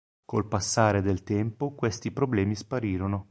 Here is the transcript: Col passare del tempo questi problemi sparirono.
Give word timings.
Col 0.25 0.47
passare 0.47 1.03
del 1.03 1.21
tempo 1.21 1.75
questi 1.75 2.11
problemi 2.11 2.55
sparirono. 2.55 3.19